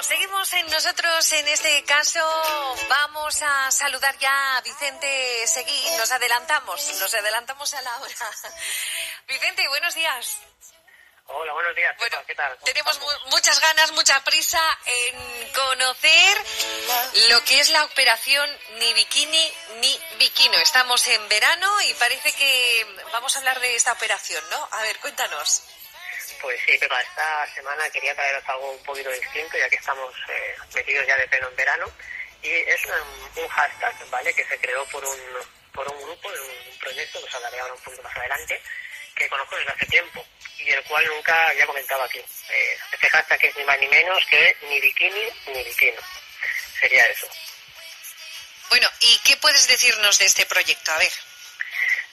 seguimos, 0.00 0.06
seguimos 0.06 0.52
en 0.54 0.66
nosotros 0.70 1.32
en 1.32 1.48
este 1.48 1.84
caso. 1.84 2.20
Vamos 2.88 3.42
a 3.42 3.70
saludar 3.70 4.16
ya 4.18 4.56
a 4.56 4.60
Vicente 4.62 5.46
Seguí. 5.46 5.90
Nos 5.98 6.10
adelantamos, 6.10 7.00
nos 7.00 7.14
adelantamos 7.14 7.74
a 7.74 7.82
la 7.82 7.96
hora. 7.98 8.14
Vicente, 9.28 9.68
buenos 9.68 9.94
días. 9.94 10.38
Hola, 11.26 11.52
buenos 11.52 11.74
días. 11.76 11.94
Bueno, 11.98 12.18
¿Qué 12.26 12.34
tal? 12.34 12.58
tenemos 12.64 13.00
muchas 13.30 13.60
ganas, 13.60 13.92
mucha 13.92 14.22
prisa 14.24 14.60
en 14.84 15.52
conocer 15.52 16.44
lo 17.28 17.44
que 17.44 17.60
es 17.60 17.70
la 17.70 17.84
operación 17.84 18.50
Ni 18.78 18.92
Bikini 18.94 19.52
ni 19.76 20.00
Bikino. 20.18 20.58
Estamos 20.58 21.06
en 21.08 21.28
verano 21.28 21.80
y 21.82 21.94
parece 21.94 22.32
que 22.32 23.04
vamos 23.12 23.34
a 23.34 23.38
hablar 23.38 23.60
de 23.60 23.76
esta 23.76 23.92
operación, 23.92 24.42
¿no? 24.50 24.68
A 24.72 24.82
ver, 24.82 24.98
cuéntanos. 24.98 25.62
Pues 26.42 26.60
sí, 26.66 26.76
Pepa, 26.76 27.00
esta 27.00 27.46
semana 27.54 27.88
quería 27.90 28.16
traeros 28.16 28.42
algo 28.48 28.72
un 28.72 28.82
poquito 28.82 29.10
distinto, 29.10 29.56
ya 29.56 29.68
que 29.68 29.76
estamos 29.76 30.12
eh, 30.28 30.56
metidos 30.74 31.06
ya 31.06 31.16
de 31.16 31.28
pelo 31.28 31.48
en 31.48 31.54
verano. 31.54 31.88
Y 32.42 32.50
es 32.50 32.84
un, 32.84 33.48
hashtag, 33.48 34.10
¿vale?, 34.10 34.34
que 34.34 34.44
se 34.44 34.58
creó 34.58 34.84
por 34.86 35.04
un, 35.04 35.20
por 35.72 35.88
un 35.88 36.02
grupo, 36.02 36.28
un, 36.28 36.78
proyecto, 36.80 37.20
que 37.20 37.26
os 37.26 37.34
hablaré 37.36 37.60
ahora 37.60 37.74
un 37.74 37.80
poquito 37.80 38.02
más 38.02 38.16
adelante, 38.16 38.60
que 39.14 39.28
conozco 39.28 39.56
desde 39.56 39.70
hace 39.70 39.86
tiempo 39.86 40.26
y 40.58 40.70
el 40.70 40.82
cual 40.82 41.06
nunca 41.06 41.46
había 41.46 41.64
comentado 41.64 42.02
aquí. 42.02 42.18
Eh, 42.18 42.78
este 42.92 43.08
hashtag 43.08 43.44
es 43.44 43.56
ni 43.56 43.64
más 43.64 43.78
ni 43.78 43.86
menos 43.86 44.26
que 44.26 44.56
ni 44.62 44.80
bikini 44.80 45.28
ni 45.46 45.62
bikino. 45.62 46.02
Sería 46.80 47.06
eso. 47.06 47.28
Bueno, 48.68 48.90
¿y 48.98 49.16
qué 49.18 49.36
puedes 49.36 49.68
decirnos 49.68 50.18
de 50.18 50.24
este 50.24 50.44
proyecto? 50.46 50.92
A 50.92 50.98
ver. 50.98 51.12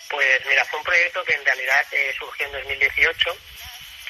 Pues 0.08 0.46
mira, 0.46 0.64
fue 0.66 0.78
un 0.78 0.86
proyecto 0.86 1.24
que 1.24 1.34
en 1.34 1.46
realidad 1.46 1.86
eh, 1.92 2.14
surgió 2.16 2.46
en 2.46 2.52
2018 2.52 3.38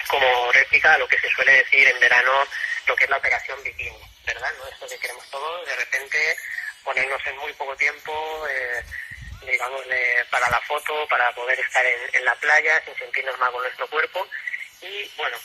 como 0.09 0.52
réplica 0.52 0.95
a 0.95 0.98
lo 0.98 1.08
que 1.08 1.20
se 1.20 1.30
suele 1.30 1.54
decir 1.54 1.88
en 1.88 1.99
verano, 1.99 2.31
lo 2.88 2.95
que 2.95 3.04
es 3.04 3.09
la 3.09 3.18
operación 3.18 3.63
bikini, 3.63 4.02
¿verdad? 4.26 4.52
¿No? 4.57 4.68
Esto 4.68 4.88
que 4.88 4.98
queremos 4.98 5.29
todos, 5.29 5.65
de 5.68 5.76
repente 5.76 6.35
ponernos 6.84 7.21
en 7.27 7.38
muy 7.38 7.54
poco 7.54 7.76
tiempo, 7.77 8.48
eh, 8.49 8.84
digamos, 9.46 9.82
para 10.32 10.49
la 10.49 10.60
foto, 10.62 11.07
para 11.07 11.32
poder 11.34 11.60
estar 11.60 11.85
en, 11.85 12.26
la 12.26 12.35
playa 12.35 12.82
sin 12.84 12.96
sentirnos 12.96 13.37
mal 13.37 13.52
con 13.52 13.62
nuestro 13.62 13.87
cuerpo. 13.87 14.27
Y 14.82 15.07
bueno, 15.15 15.37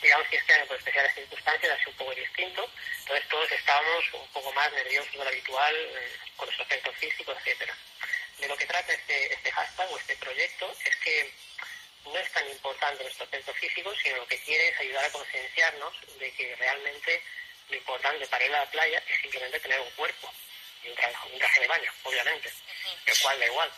digamos 0.00 0.28
que 0.28 0.36
este 0.36 0.54
año 0.54 0.66
por 0.66 0.76
especiales 0.76 1.14
circunstancias 1.14 1.72
ha 1.72 1.78
sido 1.78 1.90
un 1.90 1.96
poco 1.96 2.14
distinto, 2.14 2.70
entonces 3.00 3.28
todos 3.28 3.50
estábamos 3.50 4.04
un 4.12 4.28
poco 4.28 4.52
más 4.52 4.72
nerviosos 4.72 5.12
de 5.12 5.18
lo 5.18 5.28
habitual, 5.28 5.74
eh, 5.74 6.16
con 6.36 6.46
nuestro 6.46 6.62
aspecto 6.62 6.92
físico, 6.92 7.32
etcétera. 7.32 7.74
De 8.38 8.46
lo 8.46 8.56
que 8.56 8.66
trata 8.66 8.92
este, 8.92 9.32
este 9.34 9.50
hashtag 9.50 9.90
o 9.90 9.98
este 9.98 10.16
proyecto 10.16 10.72
es 10.84 10.96
que 10.96 11.32
no 12.12 12.18
es 12.18 12.30
tan 12.32 12.48
importante 12.48 13.02
nuestro 13.02 13.24
aspecto 13.24 13.52
físico, 13.54 13.92
sino 14.02 14.16
lo 14.16 14.26
que 14.26 14.38
quiere 14.38 14.68
es 14.68 14.80
ayudar 14.80 15.04
a 15.04 15.12
concienciarnos 15.12 15.94
de 16.18 16.32
que 16.32 16.56
realmente 16.56 17.22
lo 17.68 17.76
importante 17.76 18.26
para 18.26 18.44
ir 18.44 18.54
a 18.54 18.60
la 18.60 18.70
playa 18.70 19.02
es 19.08 19.20
simplemente 19.20 19.60
tener 19.60 19.80
un 19.80 19.90
cuerpo 19.90 20.32
y 20.84 20.88
un 20.88 20.94
traje, 20.94 21.60
de 21.60 21.66
baño, 21.66 21.92
obviamente, 22.04 22.52
el 23.06 23.18
cual 23.18 23.40
da 23.40 23.46
igual. 23.46 23.72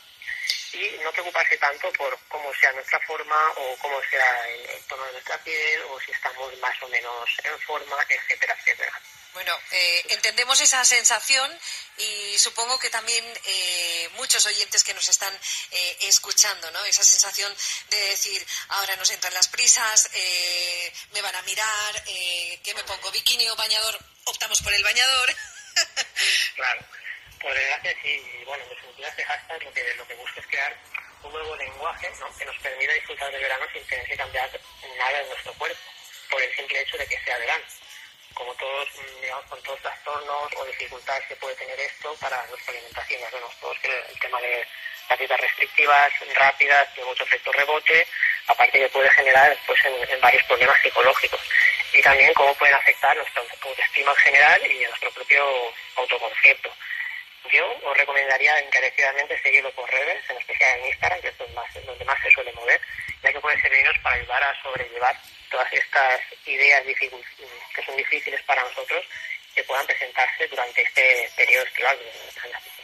Y 0.72 0.90
no 1.02 1.10
preocuparse 1.12 1.56
tanto 1.56 1.90
por 1.94 2.18
cómo 2.28 2.52
sea 2.54 2.72
nuestra 2.72 3.00
forma 3.00 3.52
o 3.56 3.76
cómo 3.78 4.00
sea 4.10 4.48
el 4.48 4.84
tono 4.86 5.04
de 5.06 5.12
nuestra 5.12 5.42
piel 5.42 5.82
o 5.90 6.00
si 6.00 6.10
estamos 6.12 6.56
más 6.58 6.82
o 6.82 6.88
menos 6.88 7.30
en 7.42 7.58
forma, 7.60 7.96
etcétera, 8.08 8.54
etcétera. 8.60 9.00
Bueno, 9.38 9.56
eh, 9.70 10.04
entendemos 10.08 10.60
esa 10.60 10.84
sensación 10.84 11.48
y 11.96 12.36
supongo 12.38 12.76
que 12.76 12.90
también 12.90 13.24
eh, 13.44 14.08
muchos 14.16 14.44
oyentes 14.46 14.82
que 14.82 14.92
nos 14.94 15.08
están 15.08 15.32
eh, 15.70 15.96
escuchando, 16.00 16.68
¿no? 16.72 16.84
Esa 16.86 17.04
sensación 17.04 17.54
de 17.88 17.96
decir, 18.08 18.44
ahora 18.70 18.96
nos 18.96 19.08
entran 19.12 19.32
las 19.34 19.46
prisas, 19.46 20.10
me 21.12 21.22
van 21.22 21.36
a 21.36 21.42
mirar, 21.42 22.02
¿qué 22.04 22.72
me 22.74 22.82
pongo? 22.82 23.12
¿Bikini 23.12 23.48
o 23.48 23.54
bañador? 23.54 24.00
Optamos 24.24 24.60
por 24.60 24.74
el 24.74 24.82
bañador. 24.82 25.28
claro, 26.56 26.84
por 27.40 27.54
desgracia 27.54 27.94
sí. 28.02 28.20
Bueno, 28.44 28.64
en 28.64 28.70
definitiva 28.70 29.08
este 29.08 29.24
hashtag 29.24 29.62
lo 29.62 29.72
que, 29.72 29.94
lo 29.94 30.08
que 30.08 30.14
busca 30.14 30.40
es 30.40 30.46
crear 30.48 30.76
un 31.22 31.32
nuevo 31.32 31.54
lenguaje 31.54 32.10
¿no? 32.18 32.36
que 32.36 32.44
nos 32.44 32.58
permita 32.58 32.92
disfrutar 32.92 33.30
del 33.30 33.40
verano 33.40 33.66
sin 33.72 33.86
tener 33.86 34.04
que 34.08 34.16
cambiar 34.16 34.60
nada 34.98 35.18
de 35.22 35.28
nuestro 35.28 35.54
cuerpo, 35.54 35.80
por 36.28 36.42
el 36.42 36.56
simple 36.56 36.80
hecho 36.80 36.98
de 36.98 37.06
que 37.06 37.22
sea 37.22 37.38
verano 37.38 37.64
como 38.38 38.54
todos, 38.54 38.88
digamos, 39.20 39.44
con 39.46 39.60
todos 39.62 39.82
los 39.82 39.82
trastornos 39.82 40.48
o 40.56 40.64
dificultades 40.64 41.26
que 41.26 41.36
puede 41.36 41.56
tener 41.56 41.78
esto 41.80 42.14
para 42.20 42.46
nuestra 42.46 42.72
alimentación. 42.72 43.20
Ya 43.20 43.30
sabemos 43.30 43.54
todos 43.60 43.78
que 43.80 43.88
el 43.88 44.18
tema 44.20 44.40
de 44.40 44.64
las 45.10 45.18
dietas 45.18 45.40
restrictivas, 45.40 46.12
rápidas, 46.36 46.94
tiene 46.94 47.08
mucho 47.08 47.24
efecto 47.24 47.50
rebote, 47.52 48.06
aparte 48.46 48.78
que 48.78 48.88
puede 48.90 49.10
generar 49.10 49.56
pues, 49.66 49.84
en, 49.84 50.20
varios 50.20 50.44
problemas 50.44 50.80
psicológicos. 50.80 51.40
Y 51.92 52.00
también 52.00 52.32
cómo 52.34 52.54
pueden 52.54 52.76
afectar 52.76 53.16
nuestra 53.16 53.42
autoestima 53.42 54.12
en 54.12 54.16
general 54.16 54.70
y 54.70 54.84
nuestro 54.84 55.10
propio 55.10 55.74
autoconcepto. 55.96 56.70
Yo 57.50 57.66
os 57.82 57.96
recomendaría 57.96 58.58
encarecidamente 58.60 59.42
seguirlo 59.42 59.72
por 59.72 59.90
redes, 59.90 60.22
en 60.30 60.36
especial 60.36 60.78
en 60.78 60.86
Instagram, 60.86 61.20
que 61.22 61.28
es 61.28 61.38
donde 61.38 61.54
más, 61.54 61.86
donde 61.86 62.04
más 62.04 62.22
se 62.22 62.30
suele 62.30 62.52
mover, 62.52 62.80
ya 63.22 63.32
que 63.32 63.40
puede 63.40 63.60
servirnos 63.60 63.98
para 64.02 64.16
ayudar 64.16 64.44
a 64.44 64.62
sobrellevar 64.62 65.16
todas 65.50 65.72
estas 65.72 66.20
ideas 66.46 66.82
que 66.84 67.84
son 67.84 67.96
difíciles 67.96 68.42
para 68.42 68.62
nosotros 68.62 69.04
que 69.54 69.64
puedan 69.64 69.86
presentarse 69.86 70.46
durante 70.46 70.82
este 70.82 71.30
periodo 71.36 71.64
estival, 71.64 71.98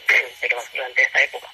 durante 0.73 1.03
esta 1.03 1.21
época. 1.23 1.51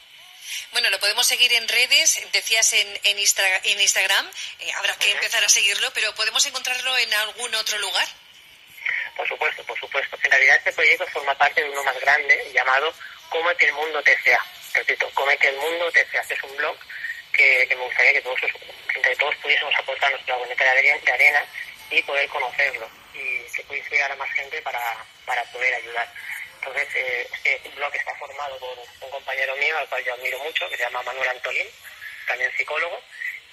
Bueno, 0.72 0.89
lo 0.89 0.99
podemos 0.99 1.27
seguir 1.27 1.53
en 1.53 1.67
redes, 1.67 2.22
decías 2.31 2.73
en, 2.73 2.99
en, 3.03 3.19
Instagram, 3.19 4.29
eh, 4.59 4.72
habrá 4.77 4.97
que 4.97 5.11
empezar 5.11 5.44
a 5.44 5.49
seguirlo, 5.49 5.91
pero 5.94 6.13
¿podemos 6.16 6.45
encontrarlo 6.45 6.97
en 6.97 7.13
algún 7.13 7.53
otro 7.55 7.78
lugar? 7.78 8.07
Por 9.16 9.28
supuesto, 9.28 9.63
por 9.63 9.79
supuesto. 9.79 10.17
En 10.23 10.31
realidad 10.31 10.57
este 10.57 10.73
proyecto 10.73 11.05
forma 11.07 11.38
parte 11.38 11.61
de 11.61 11.69
uno 11.69 11.83
más 11.83 11.99
grande 11.99 12.51
llamado 12.53 12.93
Cómete 13.29 13.67
el 13.67 13.73
Mundo 13.73 14.01
TCA. 14.01 14.43
Repito, 14.73 15.09
Cómete 15.13 15.49
el 15.49 15.57
Mundo 15.57 15.91
TCA. 15.91 16.22
Este 16.22 16.33
es 16.33 16.43
un 16.43 16.57
blog 16.57 16.78
que, 17.41 17.75
me 17.75 17.84
gustaría 17.84 18.13
que 18.13 18.22
todos, 18.22 18.40
entre 18.96 19.16
todos 19.16 19.35
pudiésemos 19.38 19.74
aportar 19.75 20.12
nuestra 20.12 20.35
bonita 20.35 20.63
de 20.63 21.12
arena 21.12 21.46
y 21.90 22.02
poder 22.03 22.28
conocerlo 22.29 22.90
y 23.13 23.44
que 23.52 23.63
pudiese 23.63 23.90
llegar 23.90 24.12
a 24.12 24.16
más 24.16 24.31
gente 24.31 24.62
para, 24.62 24.81
para 25.25 25.44
poder 25.46 25.74
ayudar. 25.75 26.07
Entonces, 26.56 26.88
eh, 26.96 27.28
este 27.44 27.69
blog 27.69 27.94
está 27.96 28.16
formado 28.16 28.57
por 28.59 28.78
un 28.78 29.09
compañero 29.09 29.56
mío, 29.57 29.78
al 29.78 29.90
cual 29.90 30.03
yo 30.06 30.13
admiro 30.13 30.40
mucho, 30.40 30.69
que 30.69 30.78
se 30.78 30.84
llama 30.84 31.02
Manuel 31.02 31.29
Antolín, 31.29 31.68
también 32.28 32.52
psicólogo, 32.56 33.02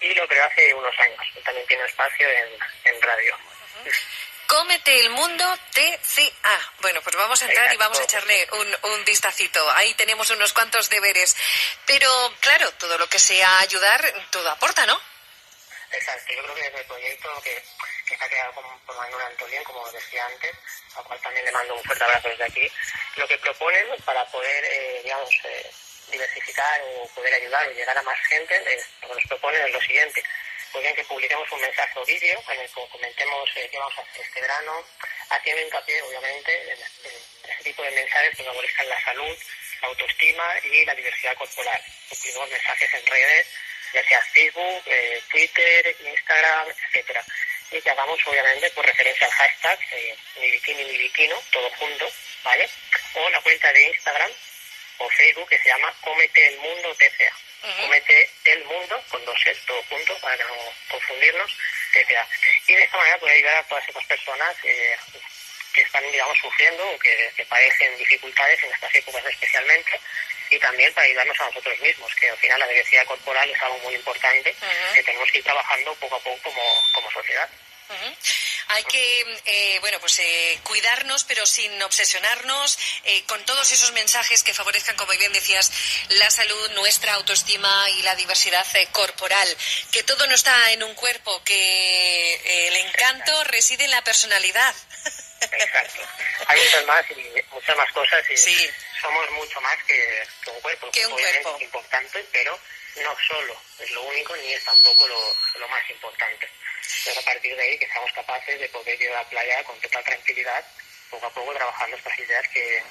y 0.01 0.15
lo 0.15 0.29
creó 0.29 0.45
hace 0.45 0.75
unos 0.75 0.99
años. 0.99 1.45
También 1.45 1.67
tiene 1.67 1.85
espacio 1.85 2.29
en, 2.29 2.93
en 2.93 3.03
radio. 3.03 3.37
Cómete 4.49 5.01
el 5.01 5.11
mundo 5.11 5.45
TCA. 5.75 6.73
Bueno, 6.81 7.03
pues 7.03 7.15
vamos 7.17 7.41
a 7.43 7.45
entrar 7.45 7.71
y 7.71 7.77
vamos 7.77 8.01
a 8.01 8.05
echarle 8.05 8.49
un, 8.53 8.93
un 8.93 9.05
vistacito. 9.05 9.61
Ahí 9.73 9.93
tenemos 9.93 10.31
unos 10.31 10.55
cuantos 10.55 10.89
deberes. 10.89 11.37
Pero, 11.85 12.11
claro, 12.41 12.73
todo 12.73 12.97
lo 12.97 13.07
que 13.09 13.19
sea 13.19 13.59
ayudar, 13.59 14.03
todo 14.31 14.49
aporta, 14.49 14.87
¿no? 14.87 14.99
Exacto. 15.93 16.33
Yo 16.33 16.43
creo 16.45 16.55
que 16.55 16.67
el 16.67 16.87
proyecto 16.87 17.29
que, 17.45 17.63
que 18.07 18.15
está 18.15 18.27
creado 18.27 18.55
por 18.55 18.97
Manuel 18.97 19.27
Antolín, 19.27 19.63
como 19.65 19.87
decía 19.91 20.25
antes, 20.25 20.57
al 20.97 21.05
cual 21.05 21.21
también 21.21 21.45
le 21.45 21.53
mando 21.53 21.75
un 21.75 21.85
fuerte 21.85 22.05
abrazo 22.05 22.29
desde 22.31 22.45
aquí, 22.45 22.73
lo 23.17 23.29
que 23.29 23.37
proponen 23.37 24.03
para 24.03 24.25
poder, 24.31 24.65
eh, 24.65 25.01
digamos, 25.05 25.31
eh, 25.45 25.71
diversificar 26.11 26.81
o 26.85 27.07
poder 27.09 27.35
ayudar 27.35 27.69
o 27.69 27.73
llegar 27.73 27.99
a 27.99 28.03
más 28.03 28.19
gente, 28.29 28.83
lo 29.03 29.09
que 29.09 29.15
nos 29.15 29.25
proponen 29.27 29.67
es 29.67 29.73
lo 29.73 29.81
siguiente 29.83 30.25
pues 30.73 30.83
bien 30.83 30.95
que 30.95 31.05
publiquemos 31.05 31.51
un 31.53 31.61
mensaje 31.61 31.99
o 31.99 32.05
vídeo 32.05 32.43
en 32.51 32.61
el 32.61 32.69
que 32.69 32.89
comentemos 32.89 33.51
eh, 33.57 33.69
qué 33.71 33.79
vamos 33.79 33.99
a 33.99 34.03
hacer 34.03 34.23
este 34.23 34.41
verano, 34.41 34.85
haciendo 35.31 35.63
hincapié, 35.63 36.03
obviamente, 36.03 36.73
en, 36.73 36.79
este 36.81 37.65
tipo 37.65 37.83
de 37.83 37.91
mensajes 37.93 38.37
que 38.37 38.45
favorizcan 38.45 38.89
la 38.89 39.01
salud, 39.03 39.39
la 39.81 39.89
autoestima 39.89 40.55
y 40.65 40.85
la 40.85 40.95
diversidad 40.95 41.35
corporal. 41.37 41.83
Incluimos 42.11 42.51
mensajes 42.51 42.95
en 42.95 43.07
redes, 43.07 43.47
ya 43.95 44.05
sea 44.05 44.23
Facebook, 44.23 44.83
eh, 44.87 45.23
Twitter, 45.31 45.97
Instagram, 46.01 46.69
etcétera. 46.69 47.25
Y 47.71 47.81
que 47.81 47.91
hagamos, 47.91 48.19
obviamente, 48.27 48.71
por 48.71 48.85
referencia 48.85 49.27
al 49.27 49.33
hashtag 49.33 49.79
eh, 49.93 50.17
ni 50.37 50.51
bikini 50.51 50.85
ni 50.85 50.99
bikino, 50.99 51.43
todo 51.51 51.71
junto, 51.79 52.11
¿vale? 52.45 52.69
O 53.15 53.31
la 53.31 53.41
cuenta 53.41 53.73
de 53.73 53.83
Instagram 53.85 54.31
o 54.99 55.09
Facebook 55.11 55.49
que 55.49 55.59
se 55.59 55.69
llama 55.69 55.95
Cómete 56.01 56.49
el 56.49 56.59
Mundo 56.59 56.95
TCA 56.95 57.48
comete 57.61 58.31
el 58.45 58.65
mundo 58.65 59.03
con 59.09 59.25
dos 59.25 59.41
sets, 59.41 59.65
todo 59.67 59.83
junto, 59.89 60.17
para 60.19 60.37
no 60.45 60.55
confundirnos, 60.89 61.51
Y 62.67 62.75
de 62.75 62.83
esta 62.85 62.99
manera 62.99 63.19
puede 63.19 63.35
ayudar 63.35 63.57
a 63.57 63.63
todas 63.65 63.89
esas 63.89 64.05
personas 64.05 64.57
eh, 64.65 64.97
que 65.73 65.83
están, 65.83 66.11
digamos, 66.11 66.39
sufriendo 66.39 66.89
o 66.91 66.99
que, 66.99 67.33
que, 67.37 67.45
padecen 67.47 67.97
dificultades 67.99 68.63
en 68.63 68.73
estas 68.73 68.95
épocas 68.95 69.25
especialmente, 69.27 70.01
y 70.51 70.59
también 70.59 70.93
para 70.95 71.07
ayudarnos 71.07 71.41
a 71.41 71.47
nosotros 71.47 71.79
mismos, 71.81 72.15
que 72.15 72.31
al 72.31 72.39
final 72.39 72.61
la 72.61 72.69
diversidad 72.69 73.05
corporal 73.05 73.51
es 73.51 73.63
algo 73.63 73.79
muy 73.79 73.95
importante 73.95 74.55
que 74.95 75.03
tenemos 75.03 75.31
que 75.31 75.39
ir 75.39 75.45
trabajando 75.45 75.95
poco 75.97 76.17
a 76.17 76.21
poco 76.21 76.43
como, 76.43 76.63
como 76.93 77.11
sociedad. 77.11 77.49
Hay 78.69 78.85
que, 78.85 79.41
eh, 79.47 79.79
bueno, 79.81 79.99
pues 80.01 80.19
eh, 80.19 80.59
cuidarnos, 80.63 81.25
pero 81.25 81.47
sin 81.47 81.83
obsesionarnos, 81.83 82.79
eh, 83.05 83.25
con 83.25 83.43
todos 83.45 83.73
esos 83.73 83.93
mensajes 83.93 84.43
que 84.43 84.53
favorezcan, 84.53 84.97
como 84.97 85.13
bien 85.13 85.33
decías, 85.33 85.73
la 86.11 86.31
salud, 86.31 86.71
nuestra 86.73 87.15
autoestima 87.15 87.89
y 87.91 88.03
la 88.03 88.15
diversidad 88.15 88.67
corporal. 88.93 89.57
Que 89.91 90.03
todo 90.03 90.27
no 90.27 90.35
está 90.35 90.73
en 90.73 90.83
un 90.83 90.95
cuerpo, 90.95 91.43
que 91.45 92.67
el 92.69 92.77
encanto 92.77 93.45
reside 93.45 93.85
en 93.85 93.91
la 93.91 94.05
personalidad. 94.05 94.75
Exacto. 95.41 96.03
Hay 96.47 96.61
muchas 96.61 96.87
más 96.87 97.05
y 97.11 97.43
muchas 97.53 97.77
más 97.77 97.93
cosas 97.93 98.23
y 98.31 98.37
Sí. 98.37 98.71
Somos 99.01 99.31
mucho 99.33 99.61
más 99.61 99.77
que, 99.85 100.23
que 100.45 100.51
un 100.51 100.61
cuerpo. 100.61 100.91
Que 100.91 101.07
un 101.07 101.13
Obviamente 101.13 101.43
cuerpo. 101.43 101.59
es 101.59 101.65
importante, 101.65 102.25
pero 102.33 102.59
no 102.97 103.17
solo 103.27 103.61
es 103.79 103.91
lo 103.93 104.03
único 104.03 104.37
ni 104.37 104.53
es 104.53 104.65
tampoco 104.65 105.07
lo, 105.07 105.37
lo 105.59 105.69
más 105.69 105.89
importante. 105.91 106.49
Entonces 106.99 107.19
a 107.19 107.23
partir 107.23 107.55
de 107.57 107.63
ahí 107.63 107.79
que 107.79 107.87
seamos 107.89 108.13
capaces 108.13 108.59
de 108.59 108.69
poder 108.69 109.01
ir 109.01 109.11
a 109.11 109.23
la 109.23 109.29
playa 109.29 109.63
con 109.65 109.79
total 109.81 110.05
tranquilidad, 110.05 110.65
poco 111.11 111.27
a 111.27 111.31
poco 111.31 111.53
trabajando 111.55 111.97
estas 111.97 112.19
ideas 112.19 112.47
que 112.49 112.83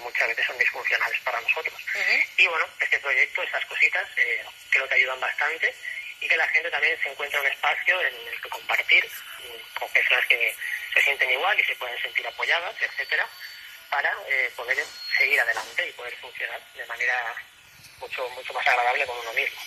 muchas 0.00 0.28
veces 0.28 0.46
son 0.46 0.58
disfuncionales 0.58 1.20
para 1.20 1.40
nosotros. 1.40 1.74
Ujú. 1.74 2.22
Y 2.36 2.46
bueno, 2.46 2.66
este 2.80 2.98
proyecto, 3.00 3.42
estas 3.42 3.64
cositas, 3.66 4.08
eh, 4.16 4.44
creo 4.70 4.88
que 4.88 4.94
ayudan 4.94 5.20
bastante 5.20 5.74
y 6.20 6.28
que 6.28 6.36
la 6.36 6.48
gente 6.48 6.70
también 6.70 6.98
se 7.02 7.08
encuentra 7.08 7.40
un 7.40 7.46
espacio 7.46 8.00
en 8.00 8.14
el 8.28 8.40
que 8.40 8.48
compartir 8.48 9.04
mm, 9.04 9.78
con 9.78 9.88
personas 9.90 10.26
que 10.26 10.54
se 10.94 11.02
sienten 11.02 11.30
igual 11.30 11.58
y 11.58 11.64
se 11.64 11.74
pueden 11.76 12.00
sentir 12.00 12.26
apoyadas, 12.26 12.74
etcétera, 12.80 13.28
para 13.90 14.14
eh, 14.28 14.50
poder 14.56 14.78
seguir 15.22 15.40
adelante 15.40 15.88
y 15.88 15.92
poder 15.92 16.16
funcionar 16.20 16.60
de 16.74 16.84
manera 16.86 17.34
mucho 18.00 18.28
mucho 18.30 18.52
más 18.52 18.66
agradable 18.66 19.06
con 19.06 19.16
uno 19.18 19.32
mismo. 19.34 19.60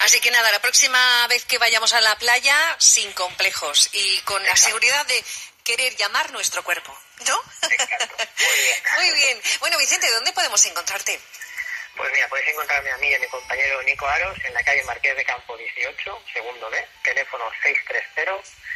Así 0.00 0.20
que 0.20 0.30
nada, 0.30 0.52
la 0.52 0.60
próxima 0.60 1.26
vez 1.28 1.46
que 1.46 1.56
vayamos 1.56 1.94
a 1.94 2.00
la 2.02 2.14
playa, 2.16 2.76
sin 2.78 3.10
complejos 3.12 3.88
y 3.92 4.20
con 4.20 4.44
la 4.44 4.54
seguridad 4.56 5.06
de 5.06 5.24
querer 5.64 5.96
llamar 5.96 6.30
nuestro 6.32 6.62
cuerpo, 6.62 6.94
¿no? 7.26 7.42
Exacto. 7.62 8.16
Muy 8.18 8.60
bien. 8.60 8.82
Muy 8.96 9.10
bien. 9.12 9.42
Bueno, 9.60 9.78
Vicente, 9.78 10.10
¿dónde 10.10 10.32
podemos 10.32 10.62
encontrarte? 10.66 11.18
Pues 11.96 12.12
mira, 12.12 12.28
podéis 12.28 12.50
encontrarme 12.50 12.90
a 12.90 12.98
mí 12.98 13.08
y 13.08 13.14
a 13.14 13.18
mi 13.18 13.28
compañero 13.28 13.82
Nico 13.82 14.06
Aros 14.06 14.36
en 14.44 14.52
la 14.52 14.62
calle 14.62 14.84
Marqués 14.84 15.16
de 15.16 15.24
Campo 15.24 15.56
18, 15.56 16.24
segundo 16.34 16.68
B, 16.68 16.86
teléfono 17.02 17.50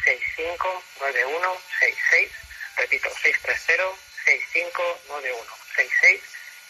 630-6591-66, 0.05 2.29
repito, 2.75 3.09
630-6591-66 4.25 6.21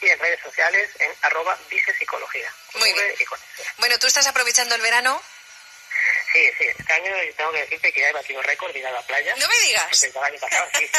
y 0.01 0.09
en 0.09 0.19
redes 0.19 0.39
sociales 0.41 0.89
en 0.99 1.11
arroba 1.21 1.57
visepsicología. 1.69 2.53
con 2.71 2.81
Muy 2.81 2.93
bien. 2.93 3.15
y. 3.19 3.39
Bueno, 3.77 3.97
¿tú 3.99 4.07
estás 4.07 4.27
aprovechando 4.27 4.75
el 4.75 4.81
verano? 4.81 5.21
Sí, 6.33 6.51
sí, 6.57 6.65
este 6.67 6.93
año 6.93 7.11
tengo 7.37 7.51
que 7.53 7.59
decirte 7.59 7.93
que 7.93 8.01
ya 8.01 8.09
he 8.09 8.13
batido 8.13 8.41
récord 8.41 8.75
ir 8.75 8.85
a 8.85 8.91
la 8.91 9.01
playa. 9.03 9.33
No 9.37 9.47
me 9.47 9.57
digas. 9.59 10.03
Año 10.03 10.39
pasado, 10.39 10.69
sí. 10.77 10.89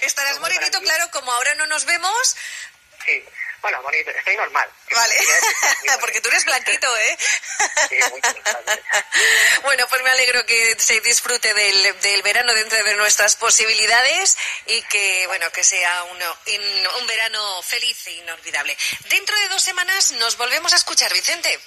Estarás 0.02 0.40
morenito, 0.40 0.80
claro, 0.80 1.10
como 1.10 1.30
ahora 1.32 1.54
no 1.56 1.66
nos 1.66 1.84
vemos. 1.84 2.36
Sí, 3.04 3.24
bueno, 3.64 3.80
bonito, 3.82 4.10
estoy 4.10 4.36
normal. 4.36 4.68
Vale, 4.90 5.16
porque 6.00 6.20
tú 6.20 6.28
eres 6.28 6.44
blanquito, 6.44 6.94
¿eh? 6.98 7.18
Sí, 7.88 7.96
muy. 8.10 8.20
Bueno, 9.62 9.88
pues 9.88 10.02
me 10.02 10.10
alegro 10.10 10.44
que 10.44 10.76
se 10.78 11.00
disfrute 11.00 11.54
del, 11.54 12.00
del 12.00 12.22
verano 12.22 12.52
dentro 12.52 12.82
de 12.84 12.94
nuestras 12.94 13.36
posibilidades 13.36 14.36
y 14.66 14.82
que, 14.82 15.26
bueno, 15.28 15.50
que 15.50 15.64
sea 15.64 16.02
uno, 16.04 16.38
in- 16.44 16.86
un 17.00 17.06
verano 17.06 17.62
feliz 17.62 18.06
e 18.06 18.12
inolvidable. 18.12 18.76
Dentro 19.08 19.34
de 19.38 19.48
dos 19.48 19.62
semanas 19.64 20.10
nos 20.12 20.36
volvemos 20.36 20.74
a 20.74 20.76
escuchar, 20.76 21.10
Vicente. 21.14 21.58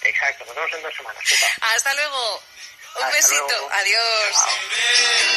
Exacto, 0.00 0.46
nos 0.46 0.54
vemos 0.56 0.72
en 0.72 0.82
dos 0.82 0.96
semanas. 0.96 1.22
Hasta 1.74 1.92
luego. 1.94 2.42
Un 2.94 3.02
Hasta 3.04 3.16
besito. 3.16 3.46
luego. 3.48 3.70
Adiós. 3.72 4.32
Chao. 4.32 5.32